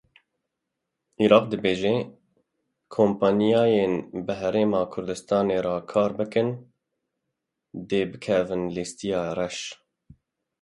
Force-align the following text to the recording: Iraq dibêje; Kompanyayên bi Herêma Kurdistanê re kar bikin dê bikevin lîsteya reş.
Iraq 1.25 1.43
dibêje; 1.51 1.93
Kompanyayên 2.95 3.93
bi 4.25 4.33
Herêma 4.41 4.81
Kurdistanê 4.93 5.59
re 5.65 5.75
kar 5.91 6.11
bikin 6.19 6.49
dê 7.89 8.01
bikevin 8.11 8.63
lîsteya 8.75 9.23
reş. 9.37 9.57